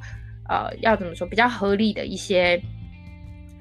[0.49, 2.61] 呃要怎么说比较合理的一些。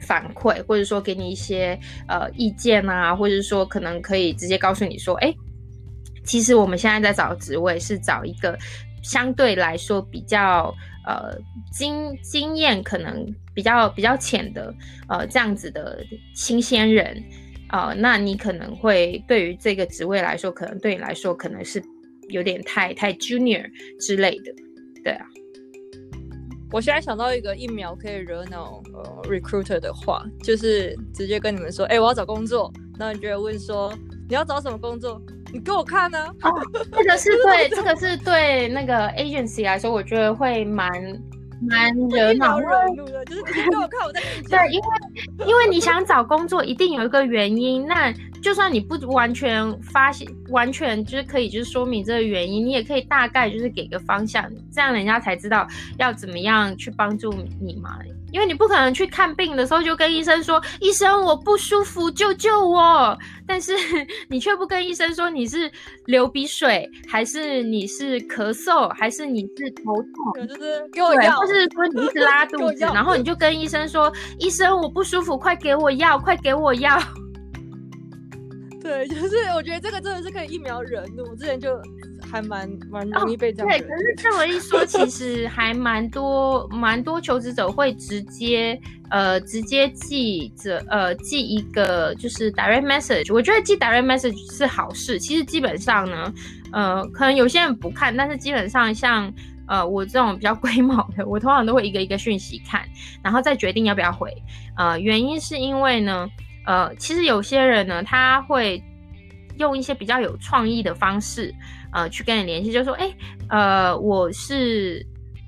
[0.00, 5.34] 反馈，或者说给你一些呃意见啊，或者说可能可以直接告诉你说，哎，
[6.24, 8.58] 其实我们现在在找职位是找一个
[9.02, 10.74] 相对来说比较
[11.06, 11.36] 呃
[11.72, 14.74] 经经验可能比较比较浅的
[15.08, 17.22] 呃这样子的新鲜人
[17.68, 21.82] 啊，呃，那你可能会对于这个职位来说，可能对你来说可能是
[22.28, 23.64] 有点太太 junior
[23.98, 24.52] 之类的，
[26.72, 33.92] 我现在想到一个一秒可以惹恼呃 recruiter 的话，就是直接跟你们说，哎、欸，我要找工作，那你就会问说，
[34.28, 35.20] 你要找什么工作？
[35.52, 36.50] 你给我看呢、啊？
[36.50, 36.60] 哦，
[36.92, 40.90] 这个是对，这个是对那个 agency 来说，我觉得会蛮。
[41.62, 42.64] 蛮惹恼的，
[43.26, 47.86] 就是你给我看我在对，因为因为你想找工作，一定有一个原因。
[47.86, 48.10] 那
[48.42, 55.66] 就算你不完全发现，完全就是可以就是说明这个原因，你也可以大概就是给个方向，这样人家才知道
[55.98, 57.98] 要怎么样去帮助你嘛。
[58.32, 63.72] 因为你不可能去看病的时候就跟医生说：“医生，我不舒服，救救我。”但是
[64.28, 65.68] 你却不跟医生说你是
[66.06, 76.96] 流鼻水，还是你是咳嗽，还是你是头痛， 就是给我药，或是说你一直拉肚子，然后你就跟医生说：“医生，我不舒服，快给我药，快给我药。”
[78.90, 81.22] 对，就是我觉得这个真的是可以一秒惹怒。
[81.30, 81.80] 我之前就。
[82.30, 83.70] 还蛮蛮容易被这样、哦。
[83.70, 93.34] 对，可是这么一说，其 实还蛮多蛮多求职者会直接呃直接寄着呃寄一个就是 direct message。
[93.34, 95.18] 我觉得寄 direct message 是好事。
[95.18, 96.32] 其实基本上呢，
[96.72, 99.32] 呃，可能有些人不看，但是基本上像
[99.66, 102.82] 呃我这种比较 龟毛的，我通常都会一个一个讯息看，
[103.24, 104.30] 然后再决定要不要回。
[104.76, 106.28] 呃，原因是因为呢，
[106.66, 108.82] 呃，其实有些人呢，他会
[109.56, 111.54] 用一些比较有创意的方式。
[111.92, 113.16] 呃，去跟你联系，就说，哎、欸，
[113.48, 115.04] 呃，我是，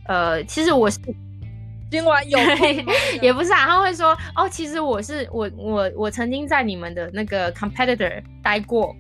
[0.09, 0.99] 呃，其实我是
[1.89, 2.37] 今晚有
[3.23, 8.93] 也不是啊，他会说，哦，其实我是我我我曾经在你们的那个 competitor 待过。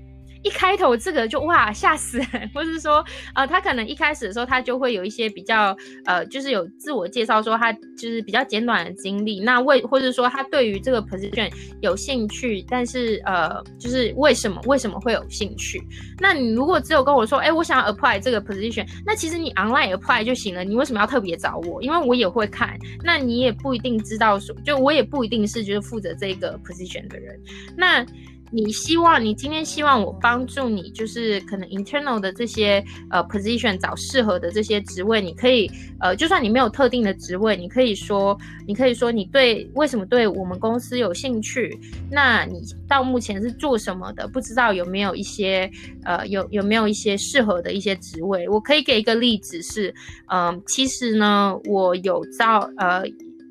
[0.42, 11.50] 一开头这个就哇吓死人，或是说呃他可能一开始的时候他就会有一些比较呃就是有自我介绍说他就是比较简短的经历，那为或者说他对于这个 position
[11.80, 15.82] 有兴趣，但是呃就是为什么为什么会有兴趣？
[16.18, 21.82] 那你如果只有跟我说哎我想要 apply 这个 position，那其实你 online apply 就行了，你为什么要特别找我？
[21.82, 27.40] 因为我也会看，那你也不一定知道说就我也不一定是就是负责这个 position 的人，
[27.76, 28.04] 那。
[28.54, 41.78] 你希望你今天希望我帮助你，就是可能 internal 的这些呃 position 找适合的这些职位，你可以呃，就算你没有特定的职位，你可以说，你可以说你对为什么对我们公司有兴趣？
[42.10, 44.28] 那你到目前是做什么的？
[44.28, 45.70] 不知道有没有一些
[46.04, 48.46] 呃有有没有一些适合的一些职位？
[48.50, 49.88] 我可以给一个例子是，
[50.26, 53.02] 嗯、呃，其实呢，我有招呃。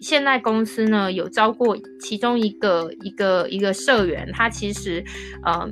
[0.02, 5.04] 现在公司呢有招过其中一个一个一个社员，他其实，
[5.46, 5.70] 嗯、呃，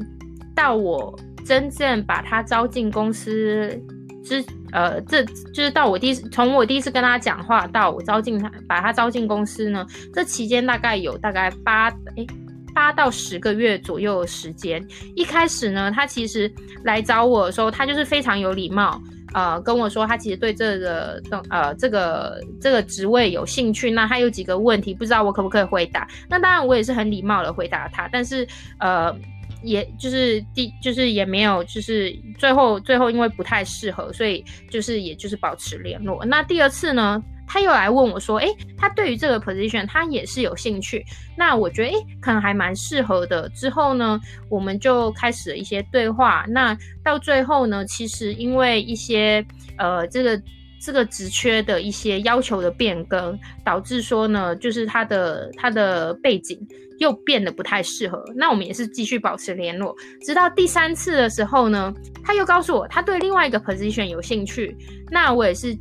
[0.56, 3.76] 到我真正把他招进公司
[4.24, 12.28] 之，呃，这就是到我第一次从我第一次跟他讲话到我招进他把他招进公司呢，这期间大概有大概八诶
[12.76, 14.86] 八到十个月左右的时间。
[15.16, 16.50] 一开始呢，他其实
[16.84, 19.02] 来找我的时候，他就是非常有礼貌。
[19.34, 26.08] 呃，跟我说他其实对这个呃这个这个职位有兴趣，那他有几个问题，不知道我可不可以回答？
[26.30, 28.48] 那当然我也是很礼貌的回答他，但是
[28.80, 29.16] 呃，
[29.64, 36.24] 也就是第就是也没有就是最后最后因为不太适合，所以就是也就是保持联络。
[36.26, 37.24] 那第二次呢？
[37.52, 41.04] 他又来问我说：“诶，他对于这个 position 他也是有兴趣，
[41.36, 46.46] 那我觉得诶，可能还蛮适合的。”之后呢，我们就开始了一些对话。
[46.48, 49.44] 那到最后呢，其实因为一些
[49.80, 50.40] 呃这个
[50.80, 56.56] 这个职缺的一些要求的变更，导致说呢，就是他的他的背景
[57.00, 58.24] 又变得不太适合。
[58.36, 61.92] 那我们也是继续保持联络，直到第三次的时候呢，
[62.24, 64.78] 他又告诉我他对另外一个 position 有兴趣。
[65.10, 65.76] 那我也是。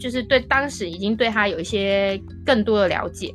[0.00, 3.32] 就是对当时已经对他有一些更多的了解，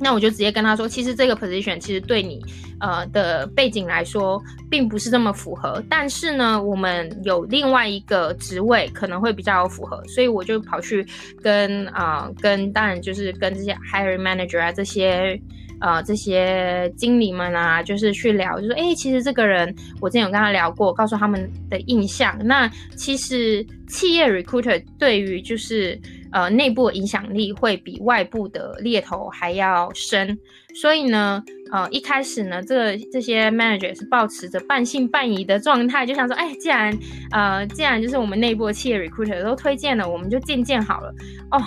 [0.00, 2.44] 那我就直接跟他说，其实这个 position 其实对你
[2.80, 11.06] 呃的背景来说并不是这么符合，但是呢，我们有另外一个职位可能会比较符合，所以我就跑去
[11.40, 15.40] 跟啊、跟当然就是跟这些 hiring manager 啊这些。
[15.80, 22.36] 呃，这些经理们啊，就是去聊，就说，哎，其实这个人，我之前有跟他聊过，告诉他们的印象。
[22.44, 25.98] 那其实企业 recruiter 对于就是
[26.32, 30.38] 呃内部影响力会比外部的猎头还要深。
[30.74, 36.98] 所以呢，呃，一开始呢，这这些 manager 是抱持着半信半疑的状态，就想说，哎，既然
[37.30, 41.14] 呃既然就是我们内部的企业 recruiter 都推荐了，我们就见见好了。
[41.50, 41.62] 哦。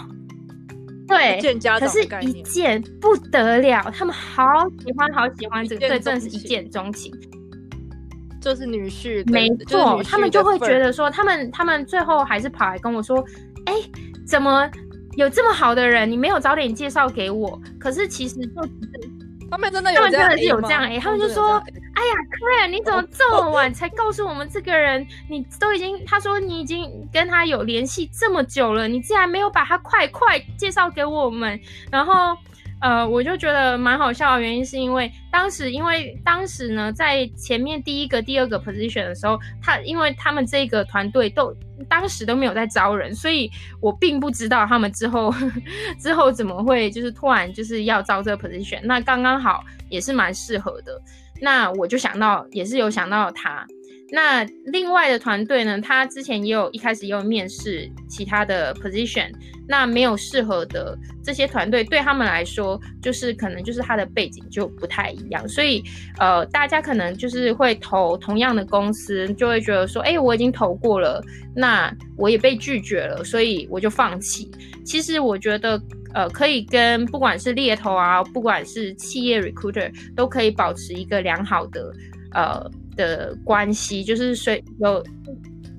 [1.09, 1.41] 对，
[1.79, 4.45] 可是一见不得了，他们好
[4.79, 7.13] 喜欢，好喜欢这个，对，真的是一见钟情，
[8.39, 13.23] 就是女婿，没错，就是、他们就会觉得说，他们他们最后还是跑来跟我说，
[13.65, 13.73] 哎，
[14.25, 14.69] 怎么
[15.17, 17.59] 有这么好的人，你没有早点介绍给我？
[17.79, 18.69] 可是其实就只
[19.03, 19.18] 是。
[19.49, 21.57] 他们真的有这样，他们真的是有这样哎、欸，他们就说
[21.95, 25.05] ：“哎呀，Claire，你怎么这么晚才告诉我们这个人？
[25.27, 31.59] 你都已经，他说你已经跟他有联系这么久了，你竟然没有把他快快介绍给我们？”
[31.91, 32.37] 然后。
[32.81, 41.53] 呃，我就觉得蛮好笑的原因是因为当时，因为当时呢，在前面第一个、第二个 position 的时候，他因为他们这个团队都
[41.89, 45.33] 当时都没有在招人，所以我并不知道他们之后
[45.99, 51.01] 之后怎么会就是突然就是要招这个 position，那刚刚好也是蛮适合的，
[51.41, 53.67] 那我就想到也是有想到他。
[54.11, 59.31] 那另外的团队呢，他之前也有一开始也有面试其他的 position，
[59.67, 65.83] 那没有适合的这些团队对他们来说，就是可能就是他的背景就不太一样，所以
[66.17, 71.23] 呃，大家可能就是会投同样的公司，就会觉得说，哎，我已经投过了，
[71.55, 74.49] 那我也被拒绝了，所以我就放弃。
[74.83, 75.79] 其实我觉得，
[76.15, 81.93] 呃，可以跟不管是猎头啊，不管是企业 recruiter，都可以保持一个良好的
[82.33, 82.71] 呃。
[82.99, 85.01] 的关系就是谁有，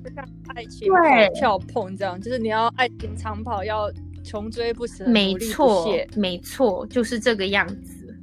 [0.03, 3.91] 就像爱情对跳碰这样，就是你要爱情长跑，要
[4.23, 8.17] 穷追不舍，没错，没错，就是这个样子。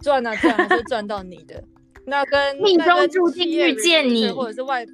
[0.00, 1.62] 赚啊赚，还是赚到你的。
[2.04, 4.84] 那跟命中注定遇见你，或者是外。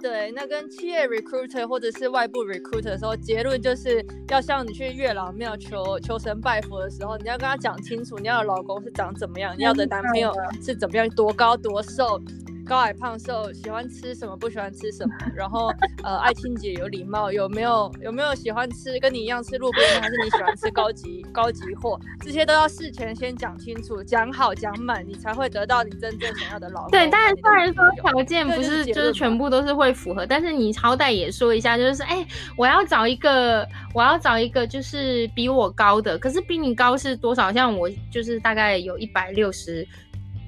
[0.00, 10.32] 对，那跟企业 recruiter 或者是外部 recruiter 的时候，结论就是要像你去月老庙求求神拜佛的时候，你要跟他讲清楚，你要的老公是长怎么样，你要的男朋友
[10.62, 12.20] 是怎么样，多高多瘦。
[12.68, 15.72] 高矮胖瘦，喜欢吃什么，不喜欢吃什么，然后
[16.04, 21.98] 呃，爱清洁，有礼貌，有没有有没有喜欢吃跟你一样吃路边摊，还是你喜欢吃高级高级货？
[22.20, 26.90] 这些都要事前先讲清楚，讲好讲满，你才会得到你真正想要的老公。
[26.90, 37.50] 对，当然虽然说条件不是就是全部都是会符合，但是你好歹也说一下，就是哎，我要找一个，我要找一个就是比我高的，可是比你高是多少？
[37.50, 39.88] 像我就是大概有一百六十。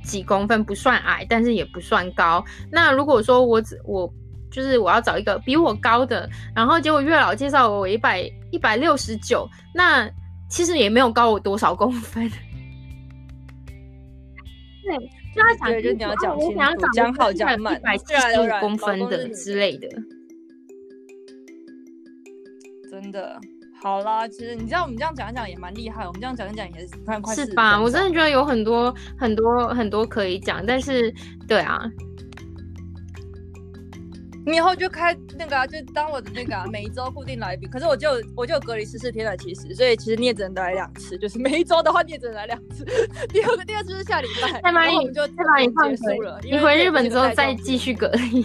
[0.03, 2.45] 几公分不算矮，但是也不算高。
[2.71, 4.13] 那如果说我只我
[4.51, 10.11] 就是我要找一个比我高的，然后结果月老介绍我一百一百六十九，那
[10.49, 12.29] 其实也没有高我多少公分。
[14.83, 14.97] 对，
[15.35, 16.57] 就要讲，就你要讲清楚，
[16.95, 19.89] 讲好讲满，一百七十五公分的之类的。
[22.91, 23.41] 真的。
[23.83, 27.35] 好啦，其实你知道我们这样讲一讲也蛮厉害，我们这样讲一讲也是快快。
[27.35, 27.81] 是吧？
[27.81, 31.11] 我真的觉得有很多很多很多可以讲，但是
[31.49, 31.81] 对啊，
[34.45, 37.71] 你以后就开那个啊，就当我的那个啊，每一周固定来宾。
[37.71, 42.85] 可是我就我就隔离十四天了，其实，所以其实你也只能来两次，就是每一周的话你也只能来两次。
[43.33, 48.43] 第二个第二次是下礼拜，再把你就再把你放结束了，你回日本之后再继续隔离。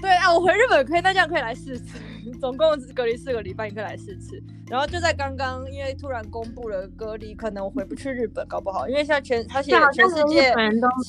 [0.00, 2.00] 对啊，我回日本可以，那这样可以来四次。
[2.32, 4.42] 总共隔离四个礼拜，你可以来四次。
[4.68, 8.88] 然后就在刚刚，因为突然公布了隔离，可能我回不去日本，搞不好。
[8.88, 10.54] 因为现在全他写全世界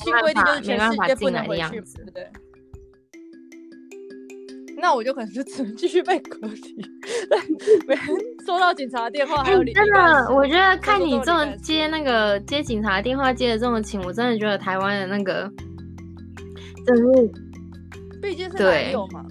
[0.02, 2.28] 新规定就是全世界不能回去，对不对？
[4.78, 6.84] 那我就可能就只能继续被隔离。
[7.86, 7.94] 没
[8.44, 15.48] 收到警察电话，还有真的，我觉得看你这么接那个接警察电话接的这么勤，我真的觉得台湾的那个
[16.84, 17.02] 真是，
[18.20, 19.24] 毕竟是男友嘛。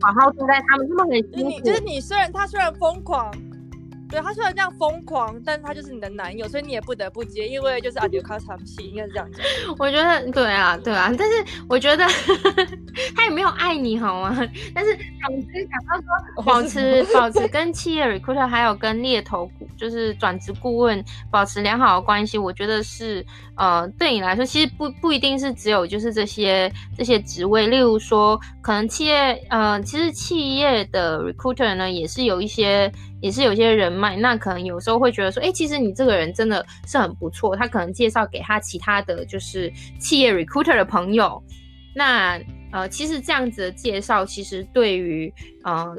[0.00, 1.60] 好好对待他们，他们很辛苦。
[1.60, 3.30] 就是你，虽然他虽然疯狂。
[4.08, 9.44] 对，他虽然这样疯狂，但是他就是你的男友，所以你也不得不接，因为就是阿迪卡长戏应该是这样讲。
[9.78, 12.04] 我觉得对啊，对啊，但是我觉得
[13.16, 14.36] 他也没有爱你好吗？
[14.74, 14.96] 但是
[15.26, 23.24] 总之讲到说保持保持跟企业 recruiter 还有跟猎头就是转职顾问保持良好的关系，我觉得是
[23.56, 32.90] 呃对你来说其实不不一定是只有就是这些这些职位，例如说可能企业呃其实企业的 recruiter 呢也是有一些。
[33.20, 41.42] 也是有些人脉，那可能有时候会觉得说，哎、其实你这个人真的是很不错，他可能介绍给他其他的就是企业 recruiter 的朋友。
[41.94, 42.38] 那
[42.72, 45.32] 呃，其实这样子的介绍，其实对于
[45.64, 45.96] 呃，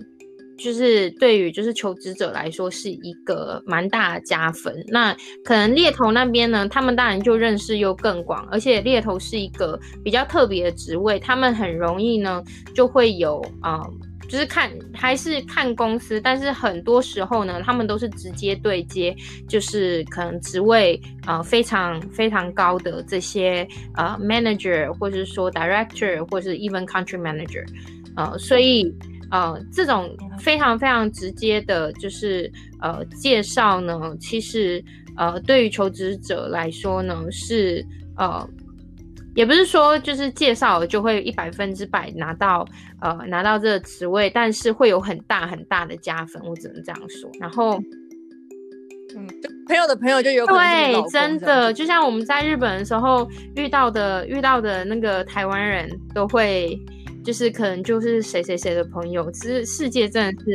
[0.57, 4.83] 就是对于就是求职者来说是一个蛮大的加分。
[4.87, 12.43] 那可能猎头那边呢，他们当然就认识又更广，而且猎头是一个比较特别的职位，他们很容易呢
[12.73, 13.81] 就会有啊。
[14.29, 19.15] 就是看还是看公司，但是很多时候呢，他们都是直接对接，
[19.47, 27.65] 就是可能职位呃非常非常高的这些呃 manager，或者是说 director，或者是 even country manager，
[28.17, 28.93] 呃，所以
[29.31, 32.51] 呃这种非常非常直接的，就是
[32.81, 34.83] 呃介绍呢，其实
[35.15, 37.85] 呃对于求职者来说呢是
[38.17, 38.47] 呃。
[39.35, 42.67] 也不是说就是介绍就会一百分之百拿到
[43.01, 47.29] 呃拿到这个职位，但是会有很大很大的加分，我只能这样说。
[47.39, 47.79] 然后，
[49.15, 49.27] 嗯，
[49.67, 56.75] 朋友的朋友就有对，真的就像我们在日本的时候遇到的遇到的那个台湾人都会，
[57.27, 59.29] 就是可能就是谁谁谁的朋友。
[59.31, 60.45] 其实世界真的是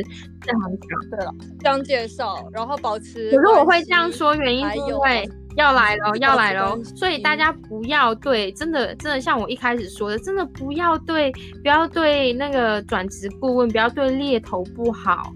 [0.41, 1.09] 这样讲。
[1.11, 3.29] 对了，这样介绍，然后保持。
[3.29, 5.29] 可是我会这样说，原因是因为。
[5.55, 6.83] 要来喽，要来喽！
[6.95, 15.31] 所以大家不要对，真的真的像我一开始说的，真的不要对，不要对那个转职顾问，不要对猎头不好，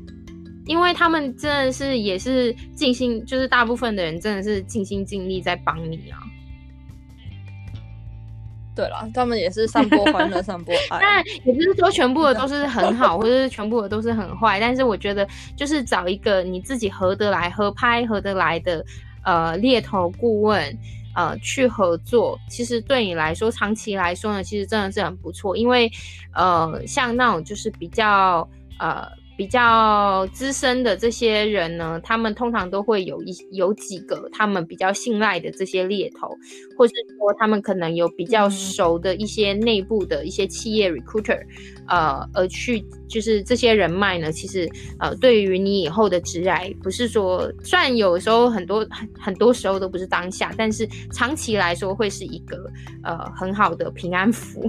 [0.65, 6.17] 因为他们真的是也是尽心，就是大部分的人真的是尽心尽力在帮你啊。
[8.77, 10.99] 对了，他们也是散播欢乐、散播爱。
[11.01, 14.59] 但也不是说全部的都是很好， 或者是全部的都是很坏。
[14.59, 18.85] 但是我觉得，就是找一个你自己合得来、合拍、合得来的
[19.23, 20.77] 呃猎头顾问
[21.15, 25.57] 呃去合作，其实对你来说，长期来说呢，其实真的是很不错。
[25.57, 25.91] 因为
[26.35, 28.47] 呃，像那种就是比较
[28.77, 29.07] 呃。
[29.37, 36.35] 比较资深的这些人呢，他们通常都会有一有几个他们比较信赖的这些猎头，
[36.75, 41.39] 或是说他们可能有比较熟的一些内部的一些企业 recruiter，
[41.87, 44.67] 呃，而去就是这些人脉呢，其实
[44.97, 52.67] 呃，对于你以后的职涯，不是说，虽然有时候很多很很多时候都不是当下，但是长期来说会是一个
[53.03, 54.67] 呃很好的平安符。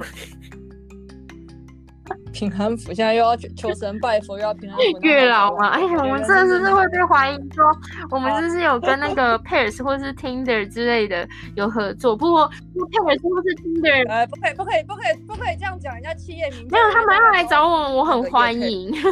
[2.33, 5.01] 平安符，现在又要求神拜佛，又要平安符。
[5.03, 7.65] 月老嘛，哎呀，我们真的是会被怀疑说，
[8.11, 12.17] 我们是不是有跟那个 Pairs 或是 Tinder 之类的有合作？
[12.17, 16.67] 不过 Pairs 或是 Tinder，哎，不可以，不可以，不可以，不可以这样讲人家企业名。
[16.71, 18.93] 没有，他们要来找我们，我很欢迎。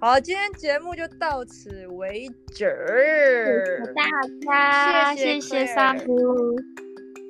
[0.00, 3.92] 好，今天节目就到此为止。
[3.94, 4.04] 大
[4.46, 6.56] 家，谢谢，谢谢 Sapu，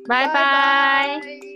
[0.07, 1.47] 拜拜。